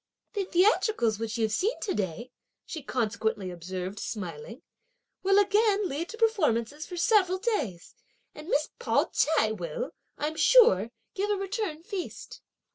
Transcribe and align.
"The 0.33 0.45
theatricals 0.45 1.19
which 1.19 1.37
you've 1.37 1.51
seen 1.51 1.79
to 1.81 1.93
day," 1.93 2.31
she 2.65 2.81
consequently 2.81 3.51
observed 3.51 3.99
smiling, 3.99 4.63
"will 5.21 5.37
again 5.37 5.87
lead 5.87 6.09
to 6.09 6.17
performances 6.17 6.87
for 6.87 6.97
several 6.97 7.37
days, 7.37 7.93
and 8.33 8.47
Miss 8.49 8.69
Pao 8.79 9.11
ch'ai 9.13 9.51
will, 9.51 9.91
I'm 10.17 10.37
sure, 10.37 10.89
give 11.13 11.29
a 11.29 11.35
return 11.35 11.83
feast." 11.83 12.41